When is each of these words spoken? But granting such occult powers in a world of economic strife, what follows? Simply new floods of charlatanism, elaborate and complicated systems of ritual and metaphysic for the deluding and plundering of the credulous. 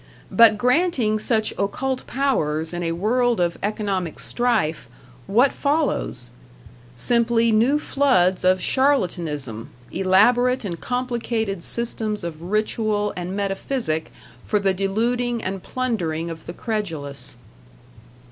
But 0.31 0.57
granting 0.57 1.19
such 1.19 1.53
occult 1.59 2.07
powers 2.07 2.73
in 2.73 2.81
a 2.81 2.91
world 2.93 3.39
of 3.39 3.59
economic 3.61 4.17
strife, 4.19 4.89
what 5.27 5.53
follows? 5.53 6.31
Simply 6.95 7.51
new 7.51 7.77
floods 7.77 8.43
of 8.43 8.61
charlatanism, 8.61 9.69
elaborate 9.91 10.65
and 10.65 10.81
complicated 10.81 11.63
systems 11.63 12.23
of 12.23 12.41
ritual 12.41 13.13
and 13.15 13.35
metaphysic 13.35 14.11
for 14.43 14.59
the 14.59 14.73
deluding 14.73 15.43
and 15.43 15.61
plundering 15.61 16.31
of 16.31 16.47
the 16.47 16.53
credulous. 16.53 17.35